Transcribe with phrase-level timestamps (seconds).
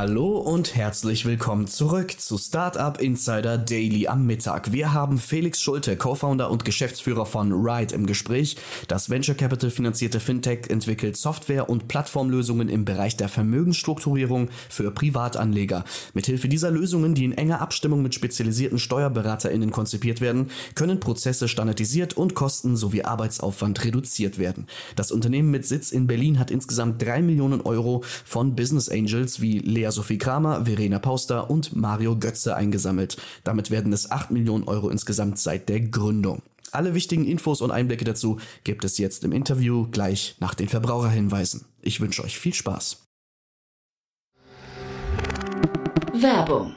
[0.00, 4.72] Hallo und herzlich willkommen zurück zu Startup Insider Daily am Mittag.
[4.72, 8.56] Wir haben Felix Schulte, Co-Founder und Geschäftsführer von Ride im Gespräch.
[8.88, 15.84] Das Venture Capital finanzierte Fintech entwickelt Software und Plattformlösungen im Bereich der Vermögensstrukturierung für Privatanleger.
[16.14, 22.16] Mithilfe dieser Lösungen, die in enger Abstimmung mit spezialisierten SteuerberaterInnen konzipiert werden, können Prozesse standardisiert
[22.16, 24.66] und Kosten sowie Arbeitsaufwand reduziert werden.
[24.96, 29.58] Das Unternehmen mit Sitz in Berlin hat insgesamt drei Millionen Euro von Business Angels wie
[29.58, 33.16] Lea Sophie Kramer, Verena Pauster und Mario Götze eingesammelt.
[33.44, 36.42] Damit werden es 8 Millionen Euro insgesamt seit der Gründung.
[36.72, 41.64] Alle wichtigen Infos und Einblicke dazu gibt es jetzt im Interview gleich nach den Verbraucherhinweisen.
[41.82, 43.02] Ich wünsche euch viel Spaß.
[46.12, 46.76] Werbung.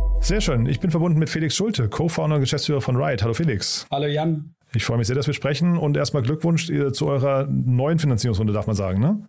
[0.21, 0.65] Sehr schön.
[0.67, 3.23] Ich bin verbunden mit Felix Schulte, Co-Founder und Geschäftsführer von Ride.
[3.23, 3.85] Hallo Felix.
[3.91, 4.53] Hallo Jan.
[4.73, 8.53] Ich freue mich sehr, dass wir sprechen und erstmal Glückwunsch äh, zu eurer neuen Finanzierungsrunde,
[8.53, 9.27] darf man sagen, ne?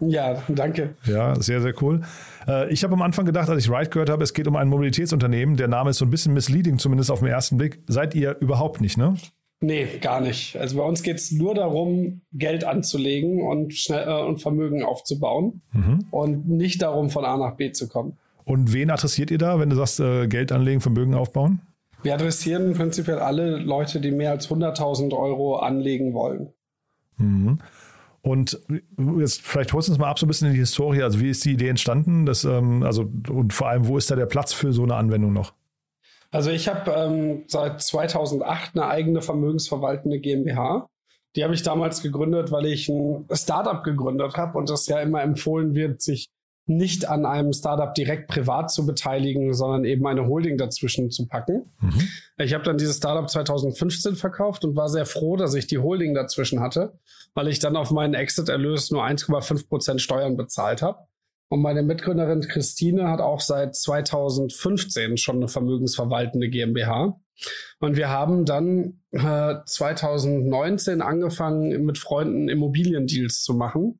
[0.00, 0.94] Ja, danke.
[1.04, 2.00] Ja, sehr, sehr cool.
[2.48, 4.66] Äh, ich habe am Anfang gedacht, als ich Ride gehört habe, es geht um ein
[4.68, 5.56] Mobilitätsunternehmen.
[5.56, 7.82] Der Name ist so ein bisschen misleading, zumindest auf den ersten Blick.
[7.86, 9.14] Seid ihr überhaupt nicht, ne?
[9.60, 10.56] Nee, gar nicht.
[10.56, 15.60] Also bei uns geht es nur darum, Geld anzulegen und, schnell, äh, und Vermögen aufzubauen
[15.74, 16.06] Mhm.
[16.10, 18.16] und nicht darum, von A nach B zu kommen.
[18.50, 21.60] Und wen adressiert ihr da, wenn du sagst, äh, Geld anlegen, Vermögen aufbauen?
[22.02, 26.52] Wir adressieren prinzipiell alle Leute, die mehr als 100.000 Euro anlegen wollen.
[27.16, 27.60] Mhm.
[28.22, 28.60] Und
[29.18, 31.00] jetzt vielleicht holst du uns mal ab so ein bisschen in die Historie.
[31.00, 32.26] Also wie ist die Idee entstanden?
[32.26, 35.32] Das, ähm, also, und vor allem, wo ist da der Platz für so eine Anwendung
[35.32, 35.52] noch?
[36.32, 40.88] Also ich habe ähm, seit 2008 eine eigene vermögensverwaltende GmbH.
[41.36, 45.22] Die habe ich damals gegründet, weil ich ein Startup gegründet habe und das ja immer
[45.22, 46.30] empfohlen wird, sich
[46.70, 51.66] nicht an einem Startup direkt privat zu beteiligen, sondern eben eine Holding dazwischen zu packen.
[51.80, 52.08] Mhm.
[52.38, 56.14] Ich habe dann dieses Startup 2015 verkauft und war sehr froh, dass ich die Holding
[56.14, 56.98] dazwischen hatte,
[57.34, 61.06] weil ich dann auf meinen Exit-Erlös nur 1,5 Prozent Steuern bezahlt habe.
[61.48, 67.20] Und meine Mitgründerin Christine hat auch seit 2015 schon eine vermögensverwaltende GmbH.
[67.80, 73.99] Und wir haben dann äh, 2019 angefangen, mit Freunden Immobiliendeals zu machen.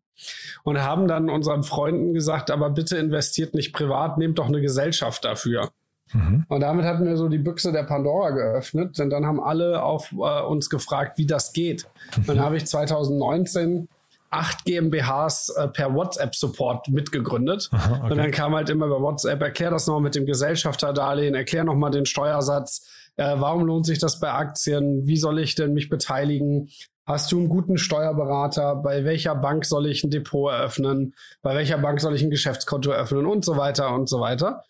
[0.63, 5.25] Und haben dann unseren Freunden gesagt, aber bitte investiert nicht privat, nehmt doch eine Gesellschaft
[5.25, 5.71] dafür.
[6.13, 6.45] Mhm.
[6.49, 10.13] Und damit hatten wir so die Büchse der Pandora geöffnet, denn dann haben alle auf
[10.13, 11.87] äh, uns gefragt, wie das geht.
[12.27, 13.89] Dann habe ich 2019
[14.31, 17.69] acht GmbHs äh, per WhatsApp-Support mitgegründet.
[17.73, 18.13] Aha, okay.
[18.13, 21.91] Und dann kam halt immer über WhatsApp, erklär das nochmal mit dem Gesellschafterdarlehen, erklär nochmal
[21.91, 26.71] den Steuersatz, äh, warum lohnt sich das bei Aktien, wie soll ich denn mich beteiligen,
[27.11, 28.77] Hast du einen guten Steuerberater?
[28.77, 31.13] Bei welcher Bank soll ich ein Depot eröffnen?
[31.43, 33.27] Bei welcher Bank soll ich ein Geschäftskonto eröffnen?
[33.27, 34.63] Und so weiter und so weiter.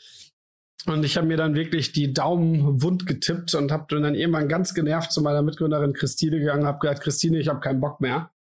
[0.87, 4.73] Und ich habe mir dann wirklich die Daumen wund getippt und habe dann irgendwann ganz
[4.73, 8.31] genervt zu meiner Mitgründerin Christine gegangen, habe gesagt, Christine, ich habe keinen Bock mehr.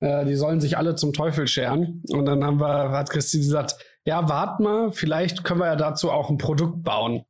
[0.00, 2.02] Äh, die sollen sich alle zum Teufel scheren.
[2.08, 3.76] Und dann haben wir, hat Christine gesagt,
[4.06, 7.26] ja, wart mal, vielleicht können wir ja dazu auch ein Produkt bauen.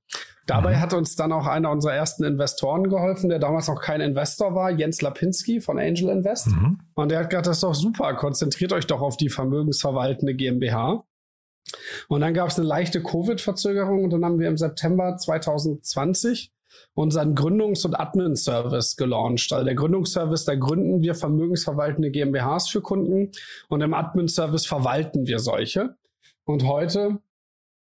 [0.47, 0.81] Dabei Mhm.
[0.81, 4.71] hat uns dann auch einer unserer ersten Investoren geholfen, der damals noch kein Investor war,
[4.71, 6.49] Jens Lapinski von Angel Invest.
[6.49, 6.81] Mhm.
[6.95, 11.05] Und der hat gesagt, das ist doch super, konzentriert euch doch auf die vermögensverwaltende GmbH.
[12.09, 16.53] Und dann gab es eine leichte Covid-Verzögerung und dann haben wir im September 2020
[16.95, 19.53] unseren Gründungs- und Admin-Service gelauncht.
[19.53, 23.31] Also der Gründungsservice, da gründen wir vermögensverwaltende GmbHs für Kunden
[23.69, 25.97] und im Admin-Service verwalten wir solche.
[26.45, 27.19] Und heute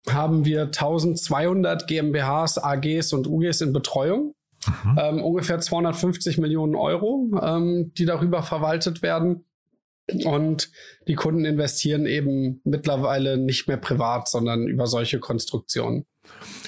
[0.09, 4.35] haben wir 1200 GmbHs, AGs und UGs in Betreuung.
[4.85, 4.99] Mhm.
[5.01, 9.45] Ähm, ungefähr 250 Millionen Euro, ähm, die darüber verwaltet werden.
[10.25, 10.71] Und
[11.07, 16.07] die Kunden investieren eben mittlerweile nicht mehr privat, sondern über solche Konstruktionen.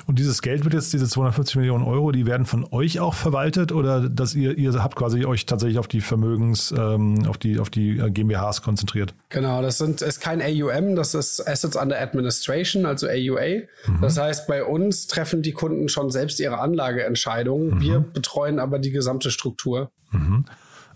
[0.07, 3.73] Und dieses Geld wird jetzt, diese 250 Millionen Euro, die werden von euch auch verwaltet
[3.73, 7.71] oder dass ihr, ihr habt quasi euch tatsächlich auf die Vermögens, ähm, auf die, auf
[7.71, 9.15] die äh, GmbHs konzentriert?
[9.29, 13.63] Genau, das sind, ist kein AUM, das ist Assets Under Administration, also AUA.
[13.87, 14.01] Mhm.
[14.01, 17.77] Das heißt, bei uns treffen die Kunden schon selbst ihre Anlageentscheidungen.
[17.77, 17.81] Mhm.
[17.81, 19.93] Wir betreuen aber die gesamte Struktur.
[20.11, 20.45] Mhm.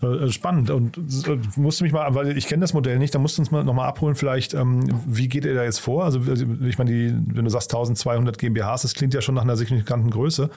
[0.01, 3.37] Äh, spannend und äh, musste mich mal, weil ich kenne das Modell nicht, da musst
[3.37, 6.03] du uns mal nochmal abholen, vielleicht, ähm, wie geht ihr da jetzt vor?
[6.03, 9.43] Also, also ich meine, die, wenn du sagst 1200 GmbHs, das klingt ja schon nach
[9.43, 10.49] einer signifikanten Größe.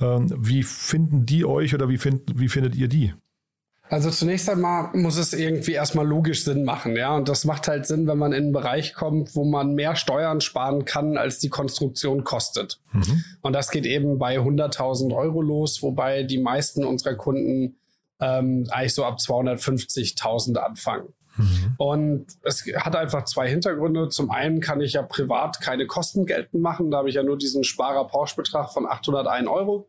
[0.00, 3.12] Ähm, wie finden die euch oder wie, find, wie findet ihr die?
[3.90, 7.14] Also zunächst einmal muss es irgendwie erstmal logisch Sinn machen, ja.
[7.14, 10.40] Und das macht halt Sinn, wenn man in einen Bereich kommt, wo man mehr Steuern
[10.40, 12.80] sparen kann, als die Konstruktion kostet.
[12.92, 13.24] Mhm.
[13.40, 17.76] Und das geht eben bei 100.000 Euro los, wobei die meisten unserer Kunden
[18.20, 21.14] ähm, eigentlich so ab 250.000 anfangen.
[21.36, 21.74] Mhm.
[21.78, 24.08] Und es hat einfach zwei Hintergründe.
[24.08, 26.90] Zum einen kann ich ja privat keine Kosten geltend machen.
[26.90, 29.88] Da habe ich ja nur diesen Sparer-Pauschbetrag von 801 Euro.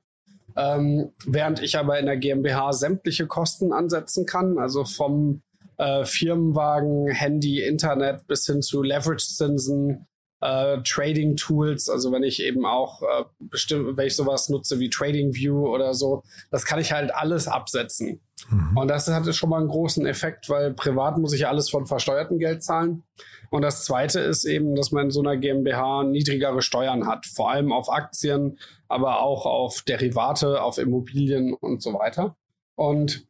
[0.55, 5.41] Ähm, während ich aber in der GmbH sämtliche Kosten ansetzen kann, also vom
[5.77, 10.07] äh, Firmenwagen, Handy, Internet bis hin zu Leverage-Zinsen,
[10.41, 14.89] äh, Trading Tools, also wenn ich eben auch äh, bestimmt, wenn ich sowas nutze wie
[14.89, 18.21] Trading View oder so, das kann ich halt alles absetzen.
[18.49, 18.77] Mhm.
[18.77, 22.39] Und das hat schon mal einen großen Effekt, weil privat muss ich alles von versteuertem
[22.39, 23.03] Geld zahlen.
[23.49, 27.49] Und das zweite ist eben, dass man in so einer GmbH niedrigere Steuern hat, vor
[27.49, 32.35] allem auf Aktien, aber auch auf Derivate, auf Immobilien und so weiter.
[32.75, 33.27] Und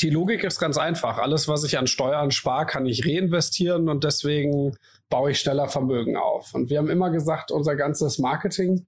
[0.00, 1.18] die Logik ist ganz einfach.
[1.18, 4.76] Alles, was ich an Steuern spare, kann ich reinvestieren und deswegen
[5.08, 6.54] baue ich schneller Vermögen auf.
[6.54, 8.86] Und wir haben immer gesagt, unser ganzes Marketing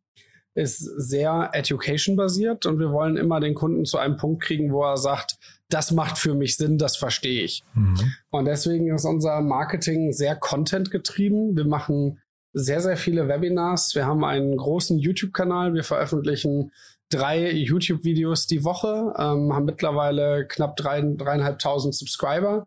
[0.54, 4.96] ist sehr education-basiert und wir wollen immer den Kunden zu einem Punkt kriegen, wo er
[4.96, 5.36] sagt,
[5.68, 7.62] das macht für mich Sinn, das verstehe ich.
[7.74, 8.12] Mhm.
[8.30, 11.56] Und deswegen ist unser Marketing sehr content-getrieben.
[11.56, 12.20] Wir machen
[12.52, 13.94] sehr, sehr viele Webinars.
[13.94, 15.74] Wir haben einen großen YouTube-Kanal.
[15.74, 16.72] Wir veröffentlichen
[17.10, 22.66] drei YouTube-Videos die Woche, ähm, haben mittlerweile knapp drei, dreieinhalbtausend Subscriber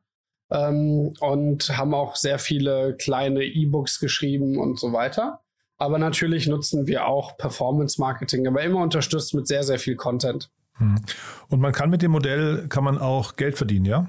[0.52, 5.40] ähm, und haben auch sehr viele kleine E-Books geschrieben und so weiter.
[5.78, 10.50] Aber natürlich nutzen wir auch Performance Marketing, aber immer unterstützt mit sehr, sehr viel Content.
[10.76, 10.96] Hm.
[11.50, 14.08] Und man kann mit dem Modell, kann man auch Geld verdienen, ja?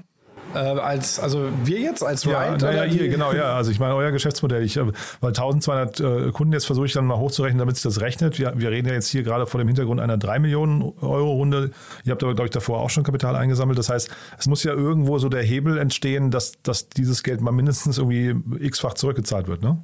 [0.55, 2.65] Äh, als, also wir jetzt als ja, Ride?
[2.65, 3.55] Naja, ihr, genau, ja.
[3.55, 4.85] Also ich meine, euer Geschäftsmodell, ich, äh,
[5.19, 8.39] weil 1200 äh, Kunden, jetzt versuche ich dann mal hochzurechnen, damit sich das rechnet.
[8.39, 11.71] Wir, wir reden ja jetzt hier gerade vor dem Hintergrund einer 3 Millionen Euro Runde.
[12.05, 13.77] Ihr habt aber, glaube ich, davor auch schon Kapital eingesammelt.
[13.77, 14.09] Das heißt,
[14.39, 18.35] es muss ja irgendwo so der Hebel entstehen, dass, dass dieses Geld mal mindestens irgendwie
[18.63, 19.83] x-fach zurückgezahlt wird, ne?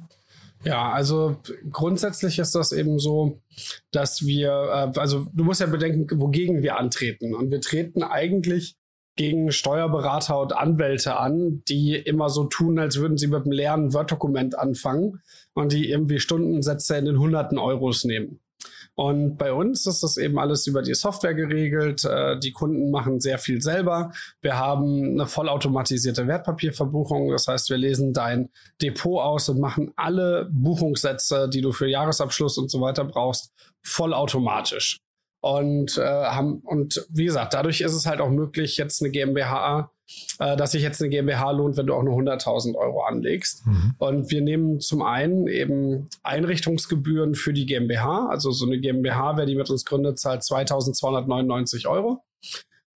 [0.64, 1.36] Ja, also
[1.70, 3.42] grundsätzlich ist das eben so,
[3.90, 4.50] dass wir,
[4.94, 7.34] äh, also du musst ja bedenken, wogegen wir antreten.
[7.34, 8.76] Und wir treten eigentlich
[9.16, 13.92] gegen Steuerberater und Anwälte an, die immer so tun, als würden sie mit einem leeren
[13.92, 15.20] Word-Dokument anfangen
[15.54, 18.40] und die irgendwie Stundensätze in den hunderten Euros nehmen.
[18.94, 22.04] Und bei uns ist das eben alles über die Software geregelt.
[22.04, 24.12] Äh, die Kunden machen sehr viel selber.
[24.42, 27.30] Wir haben eine vollautomatisierte Wertpapierverbuchung.
[27.30, 28.50] Das heißt, wir lesen dein
[28.82, 34.98] Depot aus und machen alle Buchungssätze, die du für Jahresabschluss und so weiter brauchst, vollautomatisch.
[35.42, 39.90] Und äh, haben, und wie gesagt, dadurch ist es halt auch möglich, jetzt eine GmbH,
[40.38, 43.66] äh, dass sich jetzt eine GmbH lohnt, wenn du auch nur 100.000 Euro anlegst.
[43.66, 43.94] Mhm.
[43.98, 48.28] Und wir nehmen zum einen eben Einrichtungsgebühren für die GmbH.
[48.30, 52.22] Also so eine GmbH, wer die mit uns gründet, zahlt 2.299 Euro.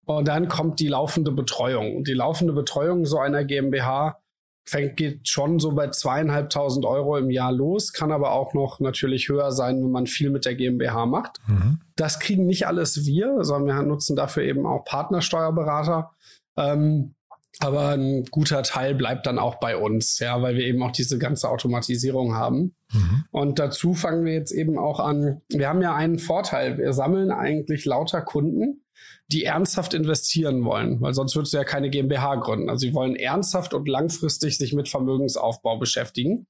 [0.04, 1.96] Und dann kommt die laufende Betreuung.
[1.96, 4.20] Und die laufende Betreuung so einer GmbH
[4.66, 9.28] fängt, geht schon so bei zweieinhalbtausend Euro im Jahr los, kann aber auch noch natürlich
[9.28, 11.38] höher sein, wenn man viel mit der GmbH macht.
[11.46, 11.80] Mhm.
[11.94, 16.10] Das kriegen nicht alles wir, sondern wir nutzen dafür eben auch Partnersteuerberater.
[16.56, 17.14] Ähm,
[17.60, 21.18] aber ein guter Teil bleibt dann auch bei uns, ja, weil wir eben auch diese
[21.18, 22.74] ganze Automatisierung haben.
[22.92, 23.24] Mhm.
[23.30, 25.40] Und dazu fangen wir jetzt eben auch an.
[25.48, 26.76] Wir haben ja einen Vorteil.
[26.76, 28.82] Wir sammeln eigentlich lauter Kunden,
[29.28, 32.70] die ernsthaft investieren wollen, weil sonst würdest du ja keine GmbH gründen.
[32.70, 36.46] Also sie wollen ernsthaft und langfristig sich mit Vermögensaufbau beschäftigen.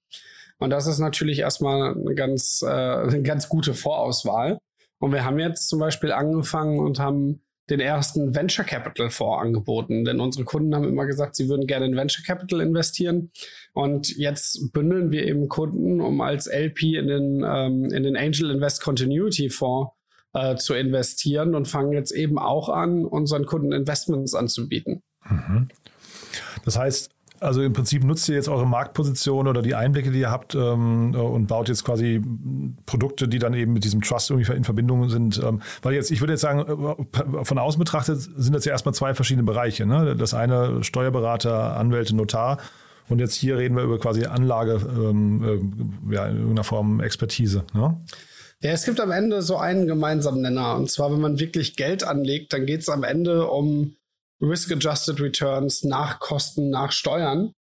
[0.59, 4.59] Und das ist natürlich erstmal eine ganz, äh, eine ganz gute Vorauswahl.
[4.99, 10.05] Und wir haben jetzt zum Beispiel angefangen und haben den ersten Venture Capital Fonds angeboten,
[10.05, 13.33] denn unsere Kunden haben immer gesagt, sie würden gerne in Venture Capital investieren.
[13.73, 18.51] Und jetzt bündeln wir eben Kunden, um als LP in den, ähm, in den Angel
[18.51, 19.96] Invest Continuity Fonds
[20.37, 25.03] äh, zu investieren und fangen jetzt eben auch an, unseren Kunden Investments anzubieten.
[25.29, 25.69] Mhm.
[26.65, 30.31] Das heißt, Also im Prinzip nutzt ihr jetzt eure Marktposition oder die Einblicke, die ihr
[30.31, 32.23] habt ähm, und baut jetzt quasi
[32.87, 35.41] Produkte, die dann eben mit diesem Trust irgendwie in Verbindung sind.
[35.43, 38.95] Ähm, weil jetzt, ich würde jetzt sagen, äh, von außen betrachtet sind das ja erstmal
[38.95, 39.85] zwei verschiedene Bereiche.
[39.85, 40.17] Ne?
[40.17, 42.59] Das eine Steuerberater, Anwälte, Notar.
[43.09, 45.45] Und jetzt hier reden wir über quasi Anlage, ähm,
[46.11, 47.65] äh, ja, in irgendeiner Form Expertise.
[47.75, 48.01] Ne?
[48.63, 50.77] Ja, es gibt am Ende so einen gemeinsamen Nenner.
[50.77, 53.97] Und zwar, wenn man wirklich Geld anlegt, dann geht es am Ende um
[54.41, 57.53] Risk-Adjusted Returns nach Kosten, nach Steuern.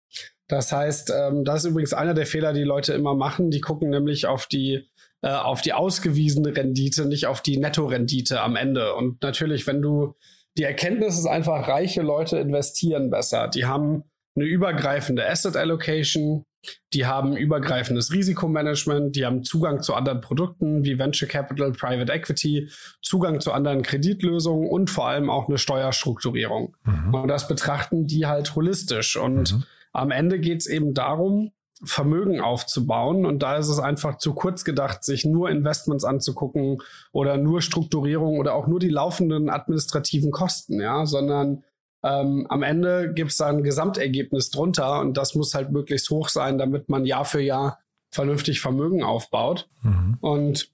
[0.48, 3.50] Das heißt, ähm, das ist übrigens einer der Fehler, die Leute immer machen.
[3.50, 4.88] Die gucken nämlich auf die,
[5.22, 8.94] äh, auf die ausgewiesene Rendite, nicht auf die Nettorendite am Ende.
[8.94, 10.14] Und natürlich, wenn du,
[10.56, 13.48] die Erkenntnis ist einfach, reiche Leute investieren besser.
[13.48, 14.04] Die haben
[14.36, 16.44] eine übergreifende Asset Allocation,
[16.92, 22.70] die haben übergreifendes Risikomanagement, die haben Zugang zu anderen Produkten wie Venture Capital, Private Equity,
[23.02, 26.74] Zugang zu anderen Kreditlösungen und vor allem auch eine Steuerstrukturierung.
[26.84, 27.14] Mhm.
[27.14, 29.16] Und das betrachten die halt holistisch.
[29.16, 29.64] Und mhm.
[29.92, 33.26] am Ende geht es eben darum, Vermögen aufzubauen.
[33.26, 36.78] Und da ist es einfach zu kurz gedacht, sich nur Investments anzugucken
[37.12, 41.64] oder nur Strukturierung oder auch nur die laufenden administrativen Kosten, ja, sondern
[42.04, 46.28] ähm, am Ende gibt es da ein Gesamtergebnis drunter und das muss halt möglichst hoch
[46.28, 47.78] sein, damit man Jahr für Jahr
[48.10, 49.68] vernünftig Vermögen aufbaut.
[49.82, 50.18] Mhm.
[50.20, 50.70] Und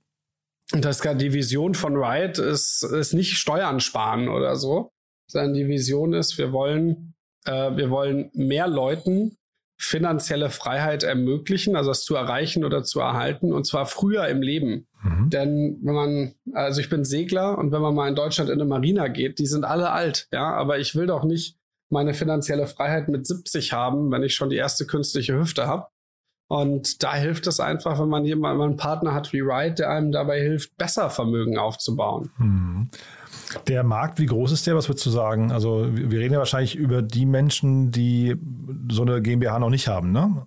[0.72, 4.92] das die Vision von Riot ist, ist nicht Steuern sparen oder so,
[5.28, 9.37] sondern die Vision ist, wir wollen, äh, wir wollen mehr Leuten
[9.78, 14.88] finanzielle Freiheit ermöglichen, also es zu erreichen oder zu erhalten, und zwar früher im Leben.
[15.02, 15.30] Mhm.
[15.30, 18.69] Denn wenn man, also ich bin Segler und wenn man mal in Deutschland in eine
[18.69, 21.57] Marina geht, die sind alle alt, ja, aber ich will doch nicht
[21.90, 25.87] meine finanzielle Freiheit mit 70 haben, wenn ich schon die erste künstliche Hüfte habe.
[26.49, 30.11] Und da hilft es einfach, wenn man jemanden, einen Partner hat wie Wright, der einem
[30.11, 32.30] dabei hilft, besser Vermögen aufzubauen.
[32.38, 32.90] Mhm.
[33.69, 34.75] Der Markt, wie groß ist der?
[34.75, 35.52] Was würdest du sagen?
[35.52, 38.37] Also wir reden ja wahrscheinlich über die Menschen, die
[38.90, 40.47] so eine GmbH noch nicht haben, ne?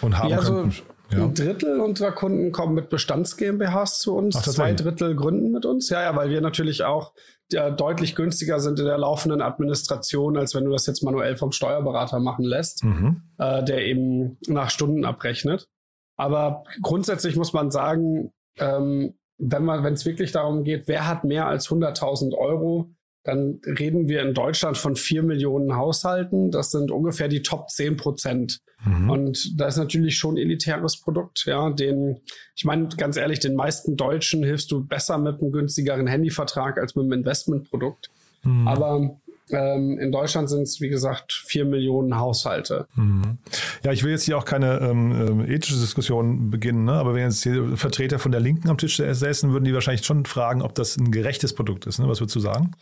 [0.00, 0.70] Und haben ja, könnten.
[0.70, 1.24] So ja.
[1.24, 5.88] Ein Drittel unserer Kunden kommen mit Bestands-GmbHs zu uns, Ach, zwei Drittel gründen mit uns.
[5.88, 7.12] Ja, ja, weil wir natürlich auch
[7.52, 11.52] ja, deutlich günstiger sind in der laufenden Administration, als wenn du das jetzt manuell vom
[11.52, 13.22] Steuerberater machen lässt, mhm.
[13.38, 15.68] äh, der eben nach Stunden abrechnet.
[16.16, 21.24] Aber grundsätzlich muss man sagen, ähm, wenn man, wenn es wirklich darum geht, wer hat
[21.24, 22.90] mehr als 100.000 Euro,
[23.26, 26.52] dann reden wir in Deutschland von vier Millionen Haushalten.
[26.52, 28.60] Das sind ungefähr die Top 10 Prozent.
[28.84, 29.10] Mhm.
[29.10, 31.44] Und da ist natürlich schon ein elitäres Produkt.
[31.44, 32.20] Ja, den,
[32.54, 36.94] ich meine, ganz ehrlich, den meisten Deutschen hilfst du besser mit einem günstigeren Handyvertrag als
[36.94, 38.10] mit einem Investmentprodukt.
[38.44, 38.68] Mhm.
[38.68, 39.18] Aber
[39.50, 42.86] ähm, in Deutschland sind es, wie gesagt, vier Millionen Haushalte.
[42.94, 43.38] Mhm.
[43.82, 46.92] Ja, ich will jetzt hier auch keine ähm, ähm ethische Diskussion beginnen, ne?
[46.92, 50.26] aber wenn jetzt hier Vertreter von der Linken am Tisch säßen, würden die wahrscheinlich schon
[50.26, 51.98] fragen, ob das ein gerechtes Produkt ist.
[51.98, 52.08] Ne?
[52.08, 52.72] Was würdest du sagen?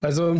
[0.00, 0.36] Also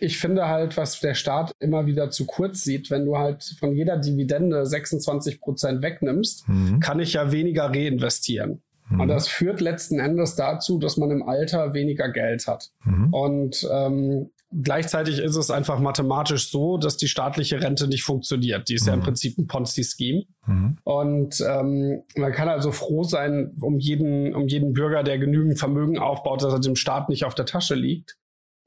[0.00, 3.74] ich finde halt, was der Staat immer wieder zu kurz sieht, wenn du halt von
[3.74, 6.80] jeder Dividende 26 Prozent wegnimmst, mhm.
[6.80, 8.62] kann ich ja weniger reinvestieren.
[8.88, 9.00] Mhm.
[9.00, 12.70] Und das führt letzten Endes dazu, dass man im Alter weniger Geld hat.
[12.84, 13.12] Mhm.
[13.12, 14.30] Und ähm,
[14.62, 18.68] gleichzeitig ist es einfach mathematisch so, dass die staatliche Rente nicht funktioniert.
[18.68, 19.04] Die ist ja im mhm.
[19.04, 20.22] Prinzip ein Ponzi-Scheme.
[20.46, 20.78] Mhm.
[20.84, 25.98] Und ähm, man kann also froh sein um jeden, um jeden Bürger, der genügend Vermögen
[25.98, 28.16] aufbaut, dass er dem Staat nicht auf der Tasche liegt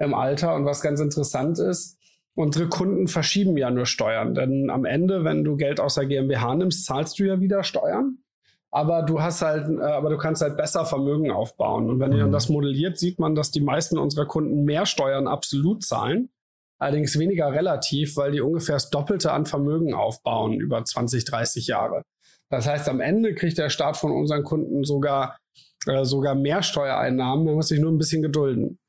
[0.01, 0.55] im Alter.
[0.55, 1.98] Und was ganz interessant ist,
[2.36, 4.34] unsere Kunden verschieben ja nur Steuern.
[4.34, 8.17] Denn am Ende, wenn du Geld aus der GmbH nimmst, zahlst du ja wieder Steuern.
[8.74, 11.89] Aber du hast halt, äh, aber du kannst halt besser Vermögen aufbauen.
[11.89, 12.15] Und wenn mhm.
[12.15, 16.29] ihr dann das modelliert, sieht man, dass die meisten unserer Kunden mehr Steuern absolut zahlen.
[16.79, 22.01] Allerdings weniger relativ, weil die ungefähr das Doppelte an Vermögen aufbauen über 20, 30 Jahre.
[22.50, 25.38] Das heißt, am Ende kriegt der Staat von unseren Kunden sogar,
[25.86, 27.46] äh, sogar mehr Steuereinnahmen.
[27.46, 28.79] Man muss sich nur ein bisschen gedulden.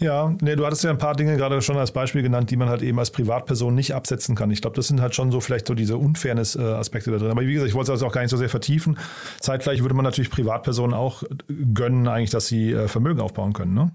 [0.00, 2.70] Ja, nee, du hattest ja ein paar Dinge gerade schon als Beispiel genannt, die man
[2.70, 4.50] halt eben als Privatperson nicht absetzen kann.
[4.50, 7.30] Ich glaube, das sind halt schon so vielleicht so diese Unfairness-Aspekte da drin.
[7.30, 8.98] Aber wie gesagt, ich wollte es also auch gar nicht so sehr vertiefen.
[9.40, 11.22] Zeitgleich würde man natürlich Privatpersonen auch
[11.74, 13.92] gönnen, eigentlich, dass sie äh, Vermögen aufbauen können, ne?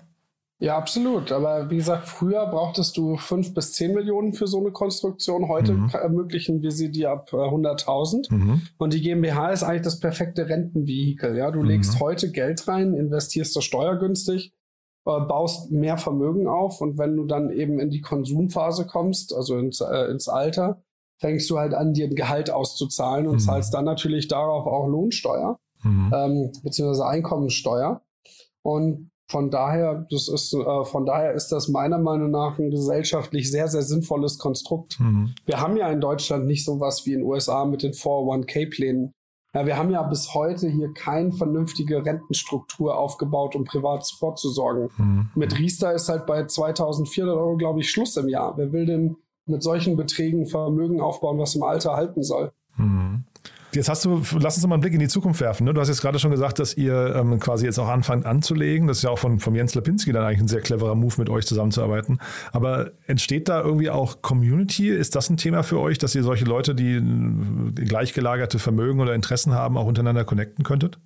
[0.60, 1.32] Ja, absolut.
[1.34, 5.50] Aber wie gesagt, früher brauchtest du fünf bis zehn Millionen für so eine Konstruktion.
[5.50, 5.90] Heute mhm.
[5.90, 8.32] ermöglichen wir sie dir ab 100.000.
[8.32, 8.62] Äh, mhm.
[8.78, 11.36] Und die GmbH ist eigentlich das perfekte Rentenvehikel.
[11.36, 11.66] Ja, du mhm.
[11.66, 14.65] legst heute Geld rein, investierst das steuergünstig äh,
[15.06, 19.80] baust mehr Vermögen auf und wenn du dann eben in die Konsumphase kommst, also ins,
[19.80, 20.82] äh, ins Alter,
[21.20, 23.40] fängst du halt an, dir ein Gehalt auszuzahlen und mhm.
[23.40, 26.12] zahlst dann natürlich darauf auch Lohnsteuer mhm.
[26.14, 28.02] ähm, beziehungsweise Einkommensteuer.
[28.64, 33.50] Und von daher, das ist, äh, von daher ist das meiner Meinung nach ein gesellschaftlich
[33.50, 35.00] sehr, sehr sinnvolles Konstrukt.
[35.00, 35.34] Mhm.
[35.46, 39.14] Wir haben ja in Deutschland nicht sowas wie in den USA mit den 401k-Plänen,
[39.56, 44.90] ja, wir haben ja bis heute hier keine vernünftige Rentenstruktur aufgebaut, um privat vorzusorgen.
[44.98, 45.30] Mhm.
[45.34, 48.58] Mit Riester ist halt bei 2400 Euro, glaube ich, Schluss im Jahr.
[48.58, 52.52] Wer will denn mit solchen Beträgen Vermögen aufbauen, was im Alter halten soll.
[52.78, 53.25] Mhm.
[53.76, 55.66] Jetzt hast du, lass uns mal einen Blick in die Zukunft werfen.
[55.66, 55.74] Ne?
[55.74, 58.88] Du hast jetzt gerade schon gesagt, dass ihr ähm, quasi jetzt auch anfangt anzulegen.
[58.88, 61.30] Das ist ja auch von, von Jens Lapinski dann eigentlich ein sehr cleverer Move, mit
[61.30, 62.20] euch zusammenzuarbeiten.
[62.52, 64.90] Aber entsteht da irgendwie auch Community?
[64.90, 69.14] Ist das ein Thema für euch, dass ihr solche Leute, die, die gleichgelagerte Vermögen oder
[69.14, 71.00] Interessen haben, auch untereinander connecten könntet?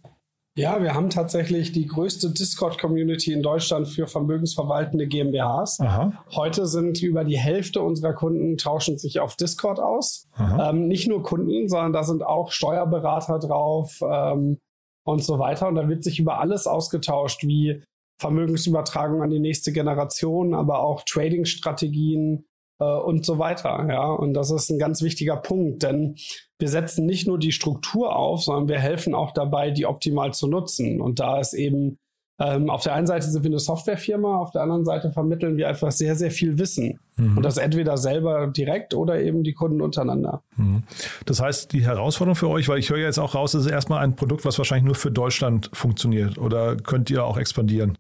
[0.60, 5.80] Ja, wir haben tatsächlich die größte Discord-Community in Deutschland für vermögensverwaltende GmbHs.
[5.80, 6.12] Aha.
[6.36, 10.28] Heute sind über die Hälfte unserer Kunden tauschen sich auf Discord aus.
[10.62, 14.58] Ähm, nicht nur Kunden, sondern da sind auch Steuerberater drauf ähm,
[15.06, 15.70] und so weiter.
[15.70, 17.82] Und da wird sich über alles ausgetauscht, wie
[18.20, 22.44] Vermögensübertragung an die nächste Generation, aber auch Trading-Strategien,
[22.80, 23.86] äh, und so weiter.
[23.90, 26.16] Ja, und das ist ein ganz wichtiger Punkt, denn
[26.58, 30.48] wir setzen nicht nur die Struktur auf, sondern wir helfen auch dabei, die optimal zu
[30.48, 31.02] nutzen.
[31.02, 31.98] Und da ist eben
[32.42, 35.68] ähm, auf der einen Seite sind wir eine Softwarefirma, auf der anderen Seite vermitteln wir
[35.68, 37.00] einfach sehr, sehr viel Wissen.
[37.18, 37.36] Mhm.
[37.38, 40.42] Und das entweder selber direkt oder eben die Kunden untereinander.
[40.56, 40.84] Mhm.
[41.26, 44.16] Das heißt, die Herausforderung für euch, weil ich höre jetzt auch raus, ist erstmal ein
[44.16, 46.38] Produkt, was wahrscheinlich nur für Deutschland funktioniert.
[46.38, 47.98] Oder könnt ihr auch expandieren?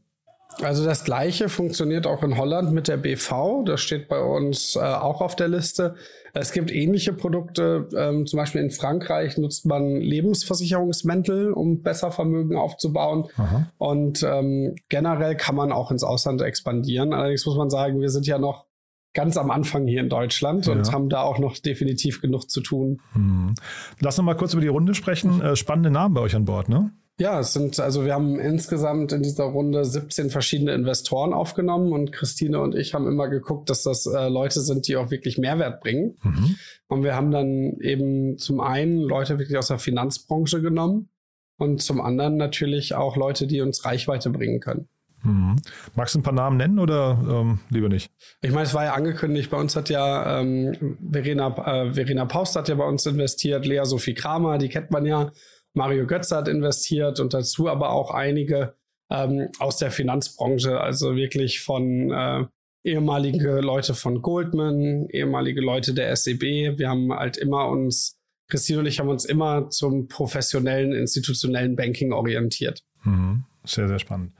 [0.61, 3.63] Also das gleiche funktioniert auch in Holland mit der BV.
[3.65, 5.95] Das steht bei uns äh, auch auf der Liste.
[6.33, 7.87] Es gibt ähnliche Produkte.
[7.95, 13.25] Ähm, zum Beispiel in Frankreich nutzt man Lebensversicherungsmäntel, um besser Vermögen aufzubauen.
[13.37, 13.71] Aha.
[13.77, 17.13] Und ähm, generell kann man auch ins Ausland expandieren.
[17.13, 18.65] Allerdings muss man sagen, wir sind ja noch
[19.13, 20.73] ganz am Anfang hier in Deutschland ja.
[20.73, 23.01] und haben da auch noch definitiv genug zu tun.
[23.13, 23.55] Hm.
[23.99, 25.41] Lass uns mal kurz über die Runde sprechen.
[25.41, 26.91] Äh, spannende Namen bei euch an Bord, ne?
[27.19, 32.13] Ja, es sind, also wir haben insgesamt in dieser Runde 17 verschiedene Investoren aufgenommen und
[32.13, 35.81] Christine und ich haben immer geguckt, dass das äh, Leute sind, die auch wirklich Mehrwert
[35.81, 36.17] bringen.
[36.23, 36.55] Mhm.
[36.87, 41.09] Und wir haben dann eben zum einen Leute wirklich aus der Finanzbranche genommen
[41.57, 44.87] und zum anderen natürlich auch Leute, die uns Reichweite bringen können.
[45.23, 45.57] Mhm.
[45.95, 48.13] Magst du ein paar Namen nennen oder ähm, lieber nicht?
[48.41, 52.55] Ich meine, es war ja angekündigt, bei uns hat ja ähm, Verena, äh, Verena Paust
[52.55, 55.31] hat ja bei uns investiert, Lea Sophie Kramer, die kennt man ja.
[55.73, 58.75] Mario Götze hat investiert und dazu aber auch einige
[59.09, 62.45] ähm, aus der Finanzbranche, also wirklich von äh,
[62.83, 66.77] ehemalige Leute von Goldman, ehemalige Leute der SEB.
[66.77, 72.13] Wir haben halt immer uns, Christine und ich haben uns immer zum professionellen, institutionellen Banking
[72.13, 72.83] orientiert.
[73.03, 73.43] Mhm.
[73.65, 74.33] Sehr, sehr spannend.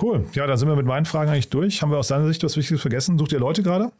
[0.00, 0.26] Cool.
[0.34, 1.82] Ja, dann sind wir mit meinen Fragen eigentlich durch.
[1.82, 3.18] Haben wir aus deiner Sicht was Wichtiges vergessen?
[3.18, 3.90] Sucht ihr Leute gerade?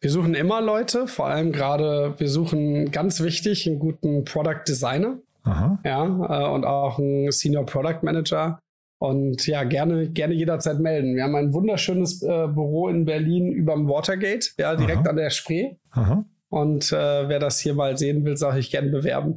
[0.00, 5.18] Wir suchen immer Leute, vor allem gerade, wir suchen ganz wichtig einen guten Product Designer.
[5.44, 5.78] Aha.
[5.84, 8.58] Ja, äh, und auch ein Senior Product Manager.
[8.98, 11.14] Und ja, gerne, gerne jederzeit melden.
[11.14, 15.10] Wir haben ein wunderschönes äh, Büro in Berlin überm Watergate, ja, direkt Aha.
[15.10, 15.76] an der Spree.
[15.90, 16.24] Aha.
[16.48, 19.36] Und äh, wer das hier mal sehen will, sage ich gerne bewerben.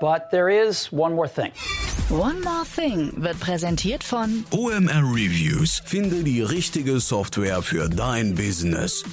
[0.00, 1.50] But there is one more thing.
[2.10, 5.82] One More Thing wird präsentiert von OMR Reviews.
[5.84, 9.04] Finde die richtige Software für dein Business.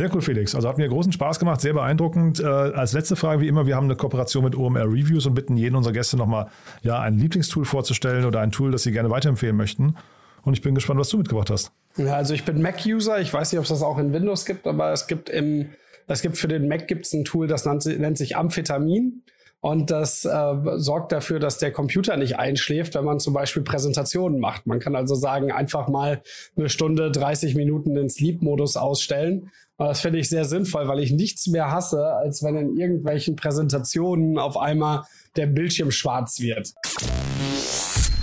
[0.00, 0.54] Sehr cool, Felix.
[0.54, 2.40] Also hat mir großen Spaß gemacht, sehr beeindruckend.
[2.40, 5.58] Äh, als letzte Frage, wie immer, wir haben eine Kooperation mit OMR Reviews und bitten
[5.58, 6.46] jeden unserer Gäste nochmal
[6.80, 9.96] ja, ein Lieblingstool vorzustellen oder ein Tool, das sie gerne weiterempfehlen möchten.
[10.40, 11.72] Und ich bin gespannt, was du mitgebracht hast.
[11.98, 13.20] Ja, also ich bin Mac-User.
[13.20, 15.68] Ich weiß nicht, ob es das auch in Windows gibt, aber es gibt im,
[16.06, 19.22] es gibt für den Mac gibt's ein Tool, das nennt, nennt sich Amphetamin.
[19.60, 24.40] Und das äh, sorgt dafür, dass der Computer nicht einschläft, wenn man zum Beispiel Präsentationen
[24.40, 24.66] macht.
[24.66, 26.22] Man kann also sagen, einfach mal
[26.56, 29.50] eine Stunde, 30 Minuten den Sleep-Modus ausstellen.
[29.80, 33.34] Und das finde ich sehr sinnvoll, weil ich nichts mehr hasse, als wenn in irgendwelchen
[33.34, 35.04] Präsentationen auf einmal
[35.36, 36.74] der Bildschirm schwarz wird.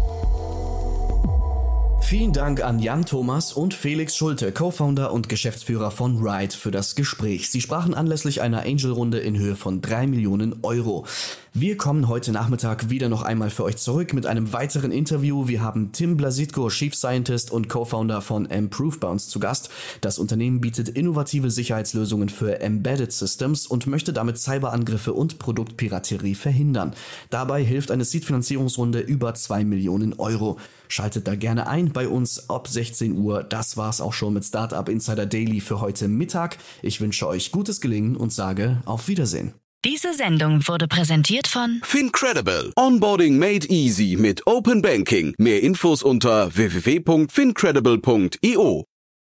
[2.01, 6.95] Vielen Dank an Jan Thomas und Felix Schulte, Co-Founder und Geschäftsführer von Ride, für das
[6.95, 7.49] Gespräch.
[7.49, 11.05] Sie sprachen anlässlich einer Angel-Runde in Höhe von 3 Millionen Euro.
[11.53, 15.47] Wir kommen heute Nachmittag wieder noch einmal für euch zurück mit einem weiteren Interview.
[15.47, 19.69] Wir haben Tim Blasitko, Chief Scientist und Co-Founder von Improve bei uns zu Gast.
[20.01, 26.93] Das Unternehmen bietet innovative Sicherheitslösungen für Embedded Systems und möchte damit Cyberangriffe und Produktpiraterie verhindern.
[27.29, 30.57] Dabei hilft eine Seed-Finanzierungsrunde über 2 Millionen Euro.
[30.91, 33.43] Schaltet da gerne ein bei uns ab 16 Uhr.
[33.43, 36.57] Das war's auch schon mit Startup Insider Daily für heute Mittag.
[36.81, 39.53] Ich wünsche euch gutes Gelingen und sage auf Wiedersehen.
[39.85, 42.73] Diese Sendung wurde präsentiert von Fincredible.
[42.75, 45.33] Onboarding made easy mit Open Banking.
[45.37, 48.90] Mehr Infos unter www.fincredible.io.